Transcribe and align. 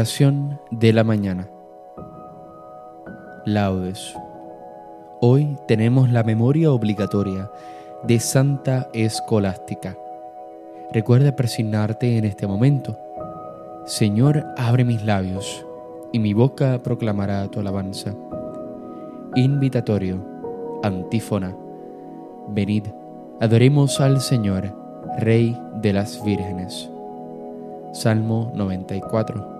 Oración 0.00 0.58
de 0.70 0.94
la 0.94 1.04
mañana. 1.04 1.46
Laudes. 3.44 4.14
Hoy 5.20 5.58
tenemos 5.68 6.08
la 6.08 6.22
memoria 6.22 6.72
obligatoria 6.72 7.50
de 8.04 8.18
Santa 8.18 8.88
Escolástica. 8.94 9.98
Recuerda 10.90 11.36
presignarte 11.36 12.16
en 12.16 12.24
este 12.24 12.46
momento. 12.46 12.96
Señor, 13.84 14.46
abre 14.56 14.86
mis 14.86 15.04
labios 15.04 15.66
y 16.12 16.18
mi 16.18 16.32
boca 16.32 16.78
proclamará 16.82 17.46
tu 17.48 17.60
alabanza. 17.60 18.14
Invitatorio. 19.34 20.24
Antífona. 20.82 21.54
Venid, 22.48 22.86
adoremos 23.38 24.00
al 24.00 24.22
Señor, 24.22 24.74
Rey 25.18 25.54
de 25.82 25.92
las 25.92 26.24
vírgenes. 26.24 26.88
Salmo 27.92 28.50
94. 28.54 29.59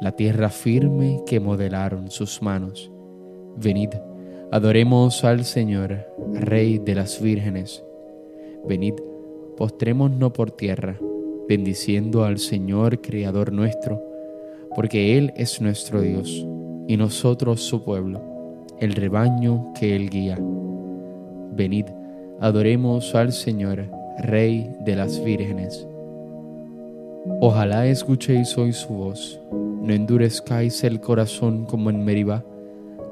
la 0.00 0.12
tierra 0.12 0.50
firme 0.50 1.20
que 1.26 1.40
modelaron 1.40 2.10
sus 2.10 2.42
manos. 2.42 2.90
Venid, 3.56 3.90
adoremos 4.50 5.24
al 5.24 5.44
Señor, 5.44 6.06
Rey 6.34 6.78
de 6.78 6.94
las 6.94 7.20
vírgenes. 7.20 7.82
Venid, 8.68 8.94
postrémonos 9.56 10.32
por 10.32 10.50
tierra, 10.50 10.98
bendiciendo 11.48 12.24
al 12.24 12.38
Señor, 12.38 13.00
Creador 13.00 13.52
nuestro, 13.52 14.02
porque 14.74 15.16
Él 15.16 15.32
es 15.36 15.60
nuestro 15.62 16.02
Dios, 16.02 16.46
y 16.86 16.96
nosotros 16.96 17.62
su 17.62 17.82
pueblo, 17.82 18.20
el 18.78 18.92
rebaño 18.92 19.72
que 19.78 19.96
Él 19.96 20.10
guía. 20.10 20.38
Venid, 21.52 21.86
adoremos 22.40 23.14
al 23.14 23.32
Señor, 23.32 23.86
Rey 24.18 24.70
de 24.80 24.96
las 24.96 25.22
vírgenes. 25.24 25.86
Ojalá 27.40 27.86
escuchéis 27.86 28.56
hoy 28.56 28.72
su 28.72 28.92
voz 28.92 29.40
no 29.82 29.92
endurezcáis 29.92 30.84
el 30.84 31.00
corazón 31.00 31.66
como 31.66 31.90
en 31.90 32.04
Meribá, 32.04 32.44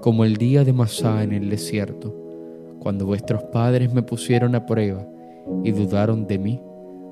como 0.00 0.24
el 0.24 0.36
día 0.36 0.64
de 0.64 0.72
Masá 0.72 1.22
en 1.22 1.32
el 1.32 1.48
desierto, 1.48 2.14
cuando 2.78 3.06
vuestros 3.06 3.42
padres 3.44 3.92
me 3.92 4.02
pusieron 4.02 4.54
a 4.54 4.66
prueba 4.66 5.06
y 5.62 5.72
dudaron 5.72 6.26
de 6.26 6.38
mí, 6.38 6.60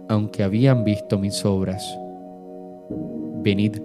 aunque 0.09 0.43
habían 0.43 0.85
visto 0.85 1.19
mis 1.19 1.45
obras. 1.45 1.99
Venid, 3.43 3.79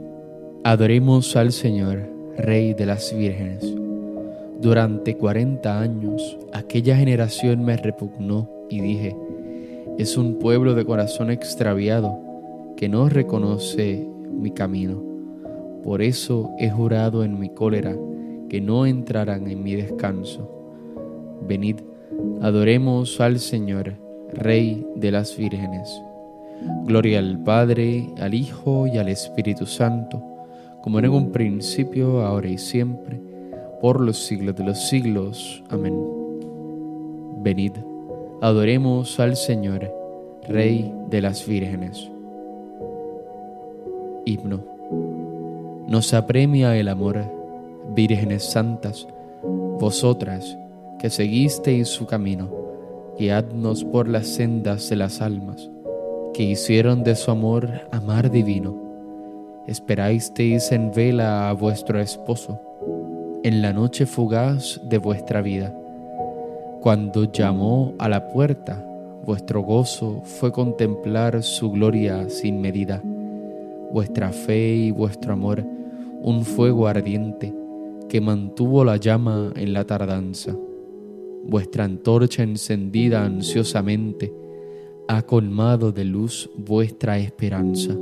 adoremos 0.64 1.36
al 1.36 1.52
Señor, 1.52 2.10
Rey 2.38 2.74
de 2.74 2.86
las 2.86 3.16
vírgenes. 3.16 3.74
Durante 4.62 5.16
cuarenta 5.16 5.80
años 5.80 6.38
aquella 6.54 6.98
generación 6.98 7.64
me 7.64 7.78
repugnó 7.78 8.50
y 8.70 8.82
dije, 8.82 9.16
es 9.98 10.18
un 10.18 10.38
pueblo 10.38 10.76
de 10.76 10.86
corazón 10.86 11.32
extraviado 11.32 12.20
que 12.76 12.90
no 12.90 13.10
reconoce 13.10 14.08
mi 14.32 14.52
camino. 14.52 15.07
Por 15.84 16.02
eso 16.02 16.52
he 16.60 16.70
jurado 16.70 17.24
en 17.24 17.40
mi 17.40 17.50
cólera 17.50 17.96
que 18.50 18.62
no 18.62 18.86
entrarán 18.86 19.48
en 19.48 19.64
mi 19.64 19.76
descanso. 19.76 20.50
Venid, 21.48 21.78
adoremos 22.42 23.20
al 23.22 23.40
Señor, 23.40 23.94
Rey 24.34 24.86
de 24.96 25.12
las 25.12 25.38
vírgenes. 25.38 26.02
Gloria 26.86 27.20
al 27.20 27.44
Padre, 27.44 28.10
al 28.20 28.34
Hijo 28.34 28.88
y 28.88 28.98
al 28.98 29.10
Espíritu 29.10 29.66
Santo, 29.66 30.22
como 30.82 31.00
en 31.00 31.10
un 31.10 31.32
principio, 31.32 32.26
ahora 32.26 32.50
y 32.50 32.58
siempre, 32.58 33.20
por 33.82 34.02
los 34.02 34.18
siglos 34.18 34.56
de 34.56 34.64
los 34.64 34.90
siglos. 34.90 35.64
Amén. 35.70 35.96
Venid, 37.42 37.74
adoremos 38.42 39.20
al 39.20 39.36
Señor, 39.36 39.94
Rey 40.50 40.92
de 41.10 41.22
las 41.22 41.48
vírgenes. 41.48 42.10
Himno 44.26 44.77
nos 45.88 46.14
apremia 46.14 46.76
el 46.76 46.90
amor, 46.90 47.24
vírgenes 47.96 48.44
santas, 48.44 49.08
vosotras 49.80 50.58
que 51.00 51.10
seguisteis 51.10 51.88
su 51.88 52.06
camino, 52.06 52.50
guiadnos 53.18 53.86
por 53.86 54.10
las 54.10 54.28
sendas 54.28 54.90
de 54.90 54.98
las 54.98 55.22
almas, 55.22 55.70
que 56.34 56.44
hicieron 56.44 57.06
de 57.06 57.16
su 57.16 57.32
amor 57.32 57.88
amar 57.92 58.30
divino. 58.30 58.76
Esperasteis 59.66 60.74
en 60.74 60.92
vela 60.92 61.50
a 61.50 61.54
vuestro 61.54 62.02
esposo, 62.02 62.60
en 63.44 63.62
la 63.62 63.72
noche 63.72 64.06
fugaz 64.06 64.82
de 64.90 64.98
vuestra 64.98 65.42
vida. 65.42 65.74
Cuando 66.82 67.32
llamó 67.32 67.94
a 67.98 68.10
la 68.10 68.28
puerta, 68.28 68.86
vuestro 69.26 69.62
gozo 69.62 70.22
fue 70.24 70.52
contemplar 70.52 71.44
su 71.44 71.72
gloria 71.72 72.30
sin 72.30 72.60
medida. 72.60 73.02
Vuestra 73.94 74.34
fe 74.34 74.76
y 74.76 74.92
vuestro 74.92 75.32
amor 75.32 75.77
un 76.22 76.44
fuego 76.46 76.88
ardiente 76.88 77.54
que 78.10 78.22
mantuvo 78.22 78.84
la 78.84 78.98
llama 78.98 79.52
en 79.56 79.74
la 79.74 79.86
tardanza. 79.86 80.56
Vuestra 81.44 81.86
antorcha 81.86 82.44
encendida 82.44 83.24
ansiosamente 83.24 84.34
ha 85.08 85.22
colmado 85.22 85.92
de 85.92 86.06
luz 86.06 86.50
vuestra 86.58 87.18
esperanza, 87.18 87.96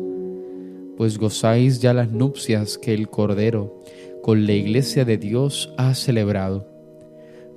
pues 0.98 1.18
gozáis 1.18 1.80
ya 1.80 1.94
las 1.94 2.12
nupcias 2.12 2.78
que 2.78 2.94
el 2.94 3.10
Cordero 3.10 3.80
con 4.24 4.46
la 4.48 4.54
iglesia 4.54 5.06
de 5.06 5.18
Dios 5.18 5.72
ha 5.78 5.94
celebrado. 5.94 6.68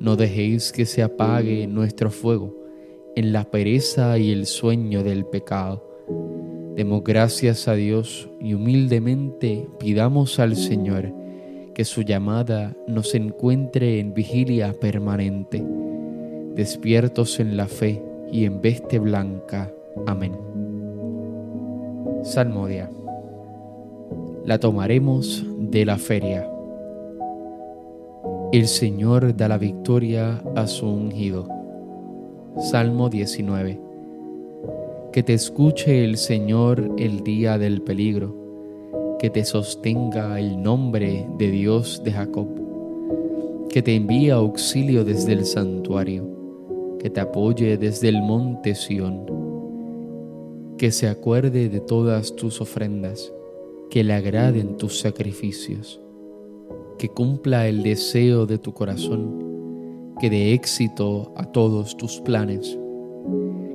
No 0.00 0.16
dejéis 0.16 0.70
que 0.70 0.84
se 0.84 1.02
apague 1.02 1.66
nuestro 1.66 2.10
fuego 2.10 2.54
en 3.16 3.32
la 3.32 3.50
pereza 3.50 4.18
y 4.18 4.30
el 4.30 4.46
sueño 4.46 5.02
del 5.02 5.24
pecado 5.24 5.87
Demos 6.78 7.02
gracias 7.02 7.66
a 7.66 7.74
Dios 7.74 8.30
y 8.38 8.54
humildemente 8.54 9.68
pidamos 9.80 10.38
al 10.38 10.54
Señor 10.54 11.12
que 11.74 11.84
su 11.84 12.02
llamada 12.02 12.76
nos 12.86 13.16
encuentre 13.16 13.98
en 13.98 14.14
vigilia 14.14 14.72
permanente, 14.74 15.60
despiertos 16.54 17.40
en 17.40 17.56
la 17.56 17.66
fe 17.66 18.00
y 18.30 18.44
en 18.44 18.62
veste 18.62 19.00
blanca. 19.00 19.72
Amén. 20.06 20.36
Salmodia. 22.22 22.88
La 24.44 24.60
tomaremos 24.60 25.44
de 25.58 25.84
la 25.84 25.98
feria. 25.98 26.48
El 28.52 28.68
Señor 28.68 29.36
da 29.36 29.48
la 29.48 29.58
victoria 29.58 30.44
a 30.54 30.68
su 30.68 30.86
ungido. 30.86 31.48
Salmo 32.70 33.08
19 33.08 33.87
que 35.18 35.24
te 35.24 35.34
escuche 35.34 36.04
el 36.04 36.16
Señor 36.16 36.94
el 36.96 37.24
día 37.24 37.58
del 37.58 37.82
peligro, 37.82 39.16
que 39.18 39.30
te 39.30 39.44
sostenga 39.44 40.38
el 40.38 40.62
nombre 40.62 41.26
de 41.36 41.50
Dios 41.50 42.00
de 42.04 42.12
Jacob, 42.12 42.46
que 43.68 43.82
te 43.82 43.96
envíe 43.96 44.30
auxilio 44.30 45.04
desde 45.04 45.32
el 45.32 45.44
santuario, 45.44 46.24
que 47.00 47.10
te 47.10 47.18
apoye 47.18 47.76
desde 47.76 48.10
el 48.10 48.22
monte 48.22 48.76
Sión, 48.76 49.26
que 50.78 50.92
se 50.92 51.08
acuerde 51.08 51.68
de 51.68 51.80
todas 51.80 52.36
tus 52.36 52.60
ofrendas, 52.60 53.32
que 53.90 54.04
le 54.04 54.12
agraden 54.12 54.76
tus 54.76 55.00
sacrificios, 55.00 56.00
que 56.96 57.08
cumpla 57.08 57.66
el 57.66 57.82
deseo 57.82 58.46
de 58.46 58.58
tu 58.58 58.72
corazón, 58.72 60.14
que 60.20 60.30
dé 60.30 60.52
éxito 60.52 61.32
a 61.36 61.46
todos 61.50 61.96
tus 61.96 62.20
planes, 62.20 62.78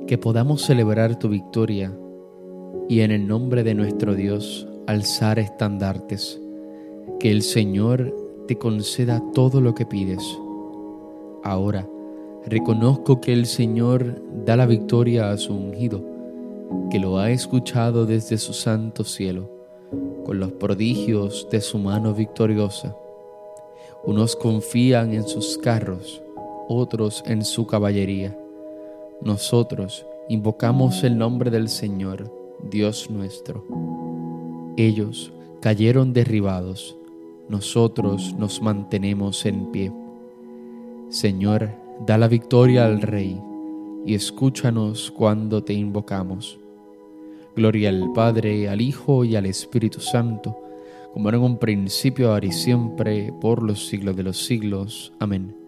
que 0.06 0.18
podamos 0.18 0.62
celebrar 0.62 1.18
tu 1.18 1.28
victoria 1.28 1.92
y 2.88 3.00
en 3.00 3.10
el 3.10 3.26
nombre 3.26 3.62
de 3.62 3.74
nuestro 3.74 4.14
Dios 4.14 4.68
alzar 4.86 5.38
estandartes, 5.38 6.40
que 7.18 7.30
el 7.30 7.42
Señor 7.42 8.14
te 8.46 8.56
conceda 8.56 9.22
todo 9.32 9.62
lo 9.62 9.74
que 9.74 9.86
pides. 9.86 10.22
Ahora, 11.42 11.88
reconozco 12.46 13.20
que 13.20 13.32
el 13.32 13.46
Señor 13.46 14.22
da 14.44 14.56
la 14.56 14.66
victoria 14.66 15.30
a 15.30 15.38
su 15.38 15.54
ungido, 15.54 16.04
que 16.90 16.98
lo 16.98 17.18
ha 17.18 17.30
escuchado 17.30 18.04
desde 18.04 18.36
su 18.36 18.52
santo 18.52 19.04
cielo, 19.04 19.50
con 20.24 20.38
los 20.38 20.52
prodigios 20.52 21.48
de 21.50 21.62
su 21.62 21.78
mano 21.78 22.12
victoriosa. 22.12 22.94
Unos 24.04 24.36
confían 24.36 25.14
en 25.14 25.26
sus 25.26 25.56
carros, 25.56 26.22
otros 26.68 27.22
en 27.26 27.42
su 27.42 27.66
caballería. 27.66 28.36
Nosotros 29.22 30.06
invocamos 30.28 31.04
el 31.04 31.16
nombre 31.16 31.50
del 31.50 31.68
Señor, 31.68 32.32
Dios 32.70 33.10
nuestro. 33.10 33.64
Ellos 34.76 35.32
cayeron 35.60 36.12
derribados, 36.12 36.96
nosotros 37.48 38.34
nos 38.38 38.60
mantenemos 38.60 39.46
en 39.46 39.70
pie. 39.70 39.92
Señor, 41.08 41.70
da 42.06 42.18
la 42.18 42.28
victoria 42.28 42.86
al 42.86 43.00
Rey 43.00 43.40
y 44.04 44.14
escúchanos 44.14 45.10
cuando 45.10 45.62
te 45.62 45.72
invocamos. 45.72 46.58
Gloria 47.56 47.90
al 47.90 48.12
Padre, 48.12 48.68
al 48.68 48.80
Hijo 48.80 49.24
y 49.24 49.36
al 49.36 49.46
Espíritu 49.46 50.00
Santo, 50.00 50.58
como 51.12 51.28
era 51.28 51.38
en 51.38 51.44
un 51.44 51.58
principio, 51.58 52.32
ahora 52.32 52.46
y 52.46 52.52
siempre, 52.52 53.32
por 53.40 53.62
los 53.62 53.86
siglos 53.86 54.16
de 54.16 54.24
los 54.24 54.44
siglos. 54.44 55.12
Amén. 55.20 55.63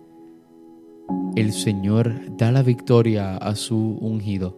El 1.35 1.53
Señor 1.53 2.37
da 2.37 2.53
la 2.53 2.63
victoria 2.63 3.37
a 3.37 3.55
su 3.55 3.99
ungido. 4.01 4.57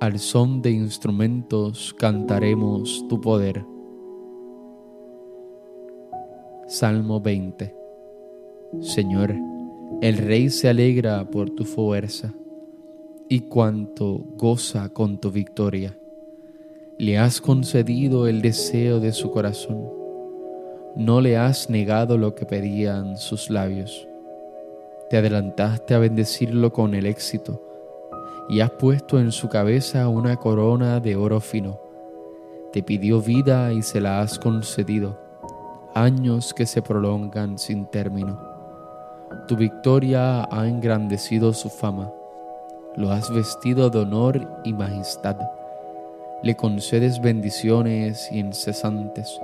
Al 0.00 0.18
son 0.18 0.62
de 0.62 0.72
instrumentos 0.72 1.94
cantaremos 1.98 3.06
tu 3.08 3.20
poder. 3.20 3.64
Salmo 6.66 7.20
20 7.20 7.82
Señor, 8.80 9.34
el 10.00 10.16
Rey 10.16 10.48
se 10.48 10.66
alegra 10.66 11.28
por 11.30 11.50
tu 11.50 11.64
fuerza 11.64 12.32
y 13.28 13.40
cuanto 13.40 14.24
goza 14.38 14.88
con 14.88 15.18
tu 15.18 15.30
victoria. 15.30 15.98
Le 16.98 17.18
has 17.18 17.42
concedido 17.42 18.26
el 18.26 18.40
deseo 18.40 18.98
de 18.98 19.12
su 19.12 19.30
corazón, 19.30 19.90
no 20.94 21.22
le 21.22 21.38
has 21.38 21.70
negado 21.70 22.18
lo 22.18 22.34
que 22.34 22.44
pedían 22.44 23.16
sus 23.16 23.48
labios. 23.48 24.06
Te 25.08 25.16
adelantaste 25.16 25.94
a 25.94 25.98
bendecirlo 25.98 26.72
con 26.72 26.94
el 26.94 27.06
éxito 27.06 27.62
y 28.48 28.60
has 28.60 28.70
puesto 28.70 29.18
en 29.18 29.32
su 29.32 29.48
cabeza 29.48 30.08
una 30.08 30.36
corona 30.36 31.00
de 31.00 31.16
oro 31.16 31.40
fino. 31.40 31.80
Te 32.72 32.82
pidió 32.82 33.20
vida 33.22 33.72
y 33.72 33.82
se 33.82 34.00
la 34.00 34.20
has 34.20 34.38
concedido, 34.38 35.18
años 35.94 36.52
que 36.52 36.66
se 36.66 36.82
prolongan 36.82 37.58
sin 37.58 37.86
término. 37.86 38.40
Tu 39.48 39.56
victoria 39.56 40.46
ha 40.50 40.66
engrandecido 40.66 41.54
su 41.54 41.70
fama, 41.70 42.12
lo 42.96 43.10
has 43.10 43.32
vestido 43.32 43.88
de 43.88 44.00
honor 44.00 44.46
y 44.64 44.74
majestad, 44.74 45.36
le 46.42 46.54
concedes 46.54 47.20
bendiciones 47.20 48.30
incesantes, 48.30 49.40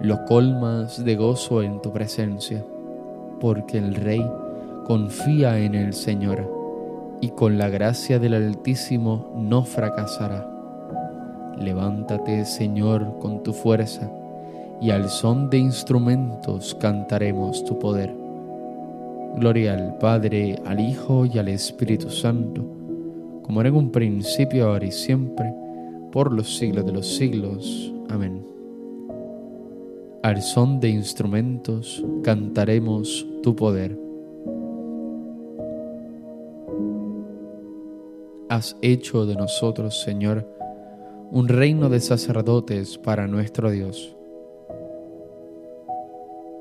lo 0.00 0.24
colmas 0.24 1.04
de 1.04 1.16
gozo 1.16 1.62
en 1.62 1.80
tu 1.80 1.92
presencia, 1.92 2.64
porque 3.40 3.78
el 3.78 3.94
Rey 3.94 4.24
confía 4.84 5.58
en 5.58 5.74
el 5.74 5.94
Señor 5.94 6.50
y 7.20 7.28
con 7.30 7.58
la 7.58 7.68
gracia 7.68 8.18
del 8.18 8.34
Altísimo 8.34 9.32
no 9.36 9.64
fracasará. 9.64 10.50
Levántate, 11.58 12.44
Señor, 12.44 13.18
con 13.20 13.42
tu 13.42 13.52
fuerza, 13.52 14.10
y 14.80 14.90
al 14.90 15.08
son 15.08 15.48
de 15.48 15.58
instrumentos 15.58 16.74
cantaremos 16.74 17.64
tu 17.64 17.78
poder. 17.78 18.14
Gloria 19.36 19.74
al 19.74 19.96
Padre, 19.98 20.60
al 20.66 20.80
Hijo 20.80 21.26
y 21.26 21.38
al 21.38 21.48
Espíritu 21.48 22.10
Santo, 22.10 22.62
como 23.42 23.60
era 23.60 23.68
en 23.68 23.76
un 23.76 23.90
principio, 23.90 24.66
ahora 24.66 24.86
y 24.86 24.92
siempre, 24.92 25.52
por 26.12 26.32
los 26.32 26.56
siglos 26.56 26.84
de 26.84 26.92
los 26.92 27.16
siglos. 27.16 27.92
Amén. 28.10 28.53
Al 30.24 30.40
son 30.40 30.80
de 30.80 30.88
instrumentos 30.88 32.02
cantaremos 32.22 33.26
tu 33.42 33.54
poder. 33.54 33.94
Has 38.48 38.74
hecho 38.80 39.26
de 39.26 39.34
nosotros, 39.34 40.00
Señor, 40.00 40.48
un 41.30 41.46
reino 41.46 41.90
de 41.90 42.00
sacerdotes 42.00 42.96
para 42.96 43.26
nuestro 43.26 43.70
Dios. 43.70 44.16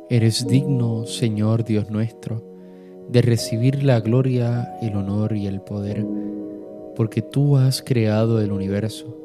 Eres 0.10 0.45
digno, 0.45 1.06
Señor 1.06 1.63
Dios 1.63 1.89
nuestro, 1.89 2.44
de 3.07 3.21
recibir 3.21 3.81
la 3.81 4.01
gloria, 4.01 4.77
el 4.81 4.98
honor 4.98 5.38
y 5.38 5.48
el 5.48 5.62
poder, 5.62 6.06
porque 6.98 7.21
tú 7.21 7.56
has 7.56 7.81
creado 7.81 8.42
el 8.42 8.51
universo, 8.51 9.15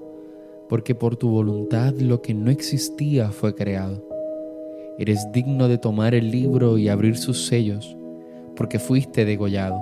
porque 0.68 0.94
por 0.94 1.16
tu 1.16 1.28
voluntad 1.28 1.92
lo 1.94 2.22
que 2.22 2.34
no 2.34 2.52
existía 2.52 3.32
fue 3.32 3.56
creado. 3.56 4.07
Eres 4.98 5.30
digno 5.32 5.68
de 5.68 5.78
tomar 5.78 6.14
el 6.14 6.30
libro 6.30 6.78
y 6.78 6.88
abrir 6.88 7.16
sus 7.16 7.46
sellos, 7.46 7.96
porque 8.56 8.78
fuiste 8.78 9.24
degollado, 9.24 9.80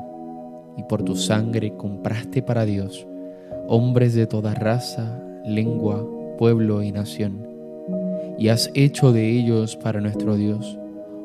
y 0.76 0.82
por 0.82 1.02
tu 1.02 1.16
sangre 1.16 1.74
compraste 1.76 2.42
para 2.42 2.64
Dios 2.64 3.06
hombres 3.68 4.14
de 4.14 4.26
toda 4.26 4.54
raza, 4.54 5.20
lengua, 5.44 6.06
pueblo 6.38 6.82
y 6.82 6.92
nación, 6.92 7.46
y 8.38 8.48
has 8.48 8.70
hecho 8.74 9.12
de 9.12 9.30
ellos 9.30 9.76
para 9.76 10.00
nuestro 10.00 10.36
Dios 10.36 10.78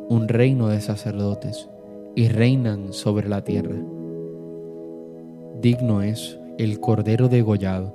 un 0.09 0.27
reino 0.27 0.67
de 0.67 0.81
sacerdotes 0.81 1.69
y 2.15 2.27
reinan 2.27 2.93
sobre 2.93 3.29
la 3.29 3.43
tierra. 3.43 3.75
Digno 5.61 6.01
es 6.01 6.39
el 6.57 6.79
Cordero 6.79 7.29
degollado 7.29 7.93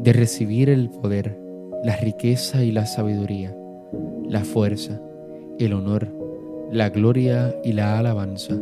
de 0.00 0.12
recibir 0.12 0.70
el 0.70 0.88
poder, 0.88 1.38
la 1.82 1.96
riqueza 1.96 2.62
y 2.64 2.70
la 2.70 2.86
sabiduría, 2.86 3.54
la 4.28 4.44
fuerza, 4.44 5.00
el 5.58 5.72
honor, 5.72 6.08
la 6.70 6.88
gloria 6.90 7.54
y 7.64 7.72
la 7.72 7.98
alabanza. 7.98 8.54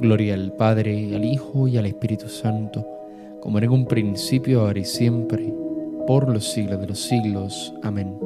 Gloria 0.00 0.34
al 0.34 0.52
Padre, 0.52 1.14
al 1.14 1.24
Hijo 1.24 1.68
y 1.68 1.76
al 1.76 1.86
Espíritu 1.86 2.28
Santo, 2.28 2.86
como 3.40 3.58
era 3.58 3.66
en 3.66 3.72
un 3.72 3.86
principio, 3.86 4.62
ahora 4.62 4.80
y 4.80 4.84
siempre, 4.84 5.54
por 6.06 6.28
los 6.28 6.44
siglos 6.52 6.80
de 6.80 6.86
los 6.88 7.00
siglos. 7.00 7.74
Amén. 7.82 8.16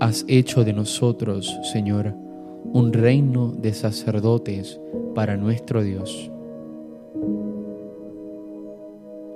Has 0.00 0.24
hecho 0.28 0.64
de 0.64 0.72
nosotros, 0.72 1.58
Señor, 1.72 2.14
un 2.72 2.92
reino 2.92 3.52
de 3.52 3.74
sacerdotes 3.74 4.80
para 5.14 5.36
nuestro 5.36 5.82
Dios. 5.82 6.30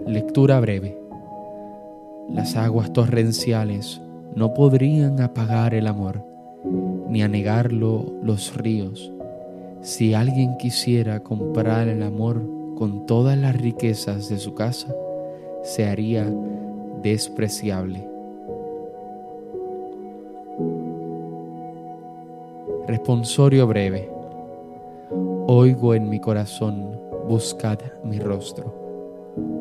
Lectura 0.07 0.61
breve. 0.61 0.99
Las 2.33 2.57
aguas 2.57 2.93
torrenciales 2.93 4.01
no 4.35 4.55
podrían 4.55 5.21
apagar 5.21 5.75
el 5.75 5.87
amor, 5.87 6.25
ni 7.13 7.23
anegarlo 7.23 8.07
los 8.23 8.57
ríos. 8.57 9.13
Si 9.83 10.15
alguien 10.15 10.57
quisiera 10.57 11.21
comprar 11.21 11.87
el 11.89 12.03
amor 12.03 12.43
con 12.75 13.05
todas 13.05 13.37
las 13.37 13.55
riquezas 13.55 14.31
de 14.31 14.39
su 14.39 14.55
casa, 14.55 14.95
se 15.63 15.87
haría 15.87 16.27
despreciable. 17.03 18.09
Responsorio 22.89 23.67
breve. 23.67 24.11
Oigo 25.49 25.95
en 25.95 26.09
mi 26.09 26.19
corazón, 26.19 26.99
buscad 27.29 27.79
mi 28.05 28.21
rostro. 28.21 28.75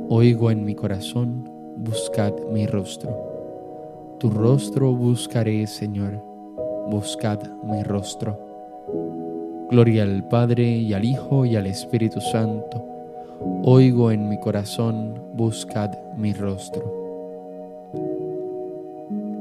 Oigo 0.08 0.52
en 0.52 0.64
mi 0.64 0.74
corazón, 0.74 1.50
buscad 1.76 2.32
mi 2.50 2.66
rostro. 2.66 4.16
Tu 4.20 4.30
rostro 4.30 4.94
buscaré, 4.94 5.68
Señor, 5.68 6.31
buscad 6.90 7.40
mi 7.64 7.84
rostro. 7.84 8.38
Gloria 9.70 10.04
al 10.04 10.28
Padre 10.28 10.64
y 10.64 10.94
al 10.94 11.06
Hijo 11.06 11.46
y 11.46 11.56
al 11.56 11.68
Espíritu 11.68 12.20
Santo. 12.20 12.84
Oigo 13.64 14.12
en 14.12 14.28
mi 14.28 14.40
corazón, 14.40 15.22
buscad 15.34 15.92
mi 16.18 16.34
rostro. 16.34 17.02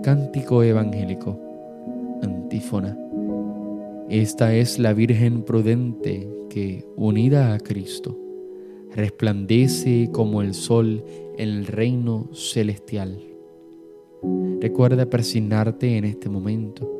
Cántico 0.02 0.62
Evangélico. 0.62 1.38
Antífona. 2.22 2.96
Esta 4.08 4.54
es 4.54 4.78
la 4.78 4.92
Virgen 4.92 5.42
prudente 5.42 6.28
que, 6.48 6.84
unida 6.96 7.54
a 7.54 7.58
Cristo, 7.58 8.16
resplandece 8.94 10.10
como 10.12 10.42
el 10.42 10.54
sol 10.54 11.04
en 11.36 11.48
el 11.48 11.66
reino 11.66 12.28
celestial. 12.32 13.18
Recuerda 14.60 15.06
persignarte 15.06 15.96
en 15.96 16.04
este 16.04 16.28
momento. 16.28 16.99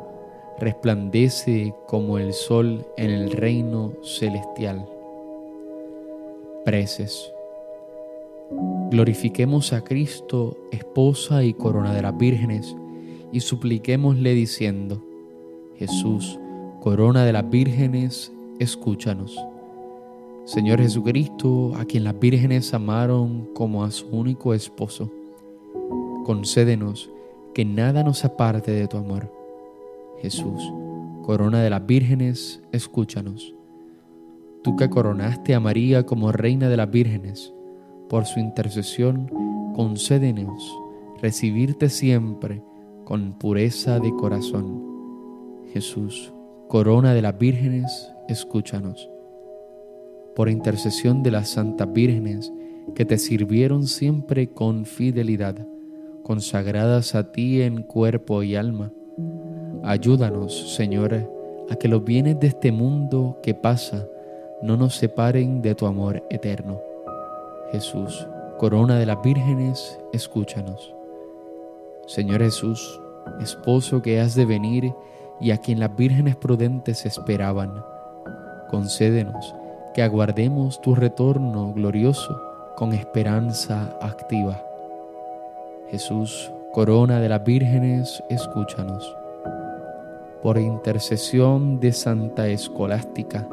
resplandece 0.61 1.73
como 1.87 2.19
el 2.19 2.33
sol 2.33 2.85
en 2.95 3.09
el 3.09 3.31
reino 3.31 3.93
celestial. 4.03 4.87
Preces. 6.63 7.33
Glorifiquemos 8.91 9.73
a 9.73 9.83
Cristo, 9.83 10.55
esposa 10.71 11.43
y 11.43 11.53
corona 11.53 11.93
de 11.93 12.03
las 12.03 12.15
vírgenes, 12.15 12.75
y 13.31 13.39
supliquémosle 13.39 14.33
diciendo, 14.33 15.01
Jesús, 15.77 16.37
corona 16.81 17.25
de 17.25 17.33
las 17.33 17.49
vírgenes, 17.49 18.31
escúchanos. 18.59 19.35
Señor 20.45 20.79
Jesucristo, 20.79 21.73
a 21.75 21.85
quien 21.85 22.03
las 22.03 22.19
vírgenes 22.19 22.73
amaron 22.73 23.49
como 23.53 23.83
a 23.83 23.89
su 23.89 24.07
único 24.07 24.53
esposo, 24.53 25.09
concédenos 26.25 27.09
que 27.55 27.65
nada 27.65 28.03
nos 28.03 28.23
aparte 28.25 28.71
de 28.71 28.87
tu 28.87 28.97
amor 28.97 29.40
Jesús, 30.21 30.71
corona 31.23 31.61
de 31.61 31.71
las 31.71 31.85
vírgenes, 31.85 32.61
escúchanos. 32.71 33.55
Tú 34.63 34.75
que 34.75 34.89
coronaste 34.89 35.55
a 35.55 35.59
María 35.59 36.05
como 36.05 36.31
reina 36.31 36.69
de 36.69 36.77
las 36.77 36.91
vírgenes, 36.91 37.51
por 38.07 38.25
su 38.25 38.39
intercesión, 38.39 39.31
concédenos 39.75 40.77
recibirte 41.21 41.89
siempre 41.89 42.61
con 43.03 43.33
pureza 43.33 43.99
de 43.99 44.11
corazón. 44.11 44.83
Jesús, 45.73 46.33
corona 46.67 47.13
de 47.13 47.23
las 47.23 47.39
vírgenes, 47.39 48.11
escúchanos. 48.27 49.09
Por 50.35 50.49
intercesión 50.49 51.23
de 51.23 51.31
las 51.31 51.49
santas 51.49 51.91
vírgenes 51.91 52.53
que 52.93 53.05
te 53.05 53.17
sirvieron 53.17 53.87
siempre 53.87 54.49
con 54.49 54.85
fidelidad, 54.85 55.67
consagradas 56.23 57.15
a 57.15 57.31
ti 57.31 57.61
en 57.61 57.81
cuerpo 57.81 58.43
y 58.43 58.55
alma, 58.55 58.91
Ayúdanos, 59.83 60.75
Señor, 60.75 61.27
a 61.71 61.75
que 61.75 61.87
los 61.87 62.03
bienes 62.03 62.39
de 62.39 62.47
este 62.47 62.71
mundo 62.71 63.39
que 63.41 63.55
pasa 63.55 64.05
no 64.61 64.77
nos 64.77 64.95
separen 64.95 65.63
de 65.63 65.73
tu 65.73 65.87
amor 65.87 66.21
eterno. 66.29 66.79
Jesús, 67.71 68.27
corona 68.59 68.99
de 68.99 69.07
las 69.07 69.19
vírgenes, 69.23 69.99
escúchanos. 70.13 70.93
Señor 72.05 72.41
Jesús, 72.41 73.01
esposo 73.41 74.03
que 74.03 74.19
has 74.19 74.35
de 74.35 74.45
venir 74.45 74.93
y 75.39 75.49
a 75.49 75.57
quien 75.57 75.79
las 75.79 75.95
vírgenes 75.95 76.35
prudentes 76.35 77.03
esperaban, 77.07 77.83
concédenos 78.69 79.55
que 79.95 80.03
aguardemos 80.03 80.79
tu 80.81 80.93
retorno 80.93 81.73
glorioso 81.73 82.39
con 82.75 82.93
esperanza 82.93 83.97
activa. 83.99 84.63
Jesús, 85.89 86.51
corona 86.71 87.19
de 87.19 87.29
las 87.29 87.43
vírgenes, 87.43 88.23
escúchanos 88.29 89.17
por 90.41 90.57
intercesión 90.57 91.79
de 91.79 91.91
Santa 91.91 92.47
Escolástica, 92.47 93.47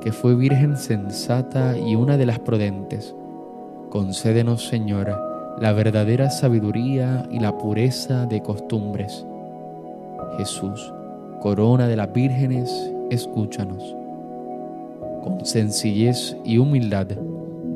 que 0.00 0.12
fue 0.12 0.34
Virgen 0.34 0.76
sensata 0.76 1.76
y 1.76 1.96
una 1.96 2.16
de 2.16 2.26
las 2.26 2.38
prudentes, 2.38 3.14
concédenos, 3.90 4.68
Señora, 4.68 5.18
la 5.60 5.72
verdadera 5.72 6.30
sabiduría 6.30 7.26
y 7.30 7.40
la 7.40 7.58
pureza 7.58 8.26
de 8.26 8.42
costumbres. 8.42 9.26
Jesús, 10.36 10.92
corona 11.40 11.88
de 11.88 11.96
las 11.96 12.12
vírgenes, 12.12 12.92
escúchanos. 13.10 13.96
Con 15.22 15.44
sencillez 15.44 16.36
y 16.44 16.58
humildad, 16.58 17.08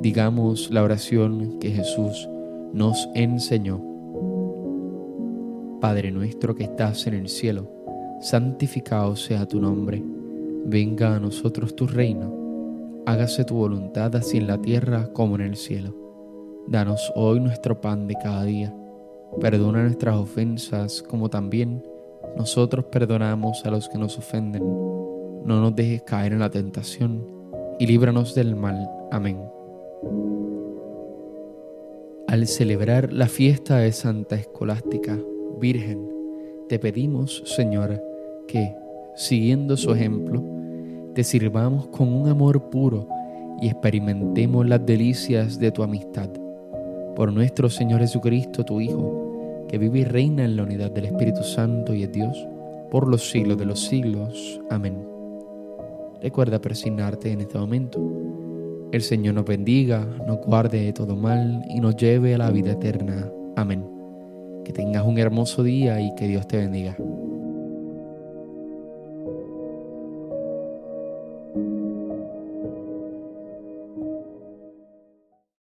digamos 0.00 0.70
la 0.70 0.82
oración 0.82 1.58
que 1.58 1.70
Jesús 1.70 2.28
nos 2.72 3.08
enseñó. 3.14 3.80
Padre 5.80 6.12
nuestro 6.12 6.54
que 6.54 6.64
estás 6.64 7.08
en 7.08 7.14
el 7.14 7.28
cielo, 7.28 7.81
santificado 8.22 9.16
sea 9.16 9.46
tu 9.46 9.60
nombre, 9.60 10.00
venga 10.64 11.16
a 11.16 11.20
nosotros 11.20 11.74
tu 11.74 11.88
reino, 11.88 13.02
hágase 13.04 13.44
tu 13.44 13.56
voluntad 13.56 14.14
así 14.14 14.38
en 14.38 14.46
la 14.46 14.58
tierra 14.58 15.08
como 15.12 15.34
en 15.34 15.40
el 15.40 15.56
cielo. 15.56 15.92
Danos 16.68 17.12
hoy 17.16 17.40
nuestro 17.40 17.80
pan 17.80 18.06
de 18.06 18.14
cada 18.14 18.44
día, 18.44 18.72
perdona 19.40 19.82
nuestras 19.82 20.14
ofensas 20.14 21.02
como 21.02 21.28
también 21.28 21.82
nosotros 22.36 22.84
perdonamos 22.84 23.66
a 23.66 23.70
los 23.72 23.88
que 23.88 23.98
nos 23.98 24.16
ofenden. 24.16 24.62
No 24.62 25.60
nos 25.60 25.74
dejes 25.74 26.02
caer 26.02 26.32
en 26.32 26.38
la 26.38 26.50
tentación 26.50 27.26
y 27.80 27.86
líbranos 27.86 28.36
del 28.36 28.54
mal. 28.54 28.88
Amén. 29.10 29.38
Al 32.28 32.46
celebrar 32.46 33.12
la 33.12 33.26
fiesta 33.26 33.78
de 33.78 33.90
Santa 33.90 34.36
Escolástica, 34.36 35.18
Virgen, 35.58 36.08
te 36.68 36.78
pedimos, 36.78 37.42
Señora, 37.44 38.00
que, 38.52 38.76
siguiendo 39.14 39.78
su 39.78 39.92
ejemplo, 39.92 40.44
te 41.14 41.24
sirvamos 41.24 41.86
con 41.88 42.12
un 42.12 42.28
amor 42.28 42.68
puro 42.68 43.08
y 43.62 43.68
experimentemos 43.68 44.68
las 44.68 44.84
delicias 44.84 45.58
de 45.58 45.72
tu 45.72 45.82
amistad. 45.82 46.28
Por 47.16 47.32
nuestro 47.32 47.70
Señor 47.70 48.00
Jesucristo, 48.00 48.62
tu 48.62 48.80
Hijo, 48.80 49.66
que 49.68 49.78
vive 49.78 50.00
y 50.00 50.04
reina 50.04 50.44
en 50.44 50.56
la 50.56 50.64
unidad 50.64 50.90
del 50.90 51.06
Espíritu 51.06 51.42
Santo 51.42 51.94
y 51.94 52.02
es 52.02 52.12
Dios, 52.12 52.46
por 52.90 53.08
los 53.08 53.30
siglos 53.30 53.56
de 53.56 53.64
los 53.64 53.80
siglos. 53.86 54.60
Amén. 54.70 55.02
Recuerda 56.20 56.60
persignarte 56.60 57.32
en 57.32 57.40
este 57.40 57.58
momento. 57.58 58.00
El 58.92 59.00
Señor 59.00 59.34
nos 59.34 59.46
bendiga, 59.46 60.06
nos 60.26 60.44
guarde 60.44 60.82
de 60.82 60.92
todo 60.92 61.16
mal 61.16 61.64
y 61.70 61.80
nos 61.80 61.96
lleve 61.96 62.34
a 62.34 62.38
la 62.38 62.50
vida 62.50 62.72
eterna. 62.72 63.30
Amén. 63.56 63.82
Que 64.62 64.74
tengas 64.74 65.06
un 65.06 65.18
hermoso 65.18 65.62
día 65.62 65.98
y 66.02 66.14
que 66.16 66.28
Dios 66.28 66.46
te 66.46 66.58
bendiga. 66.58 66.96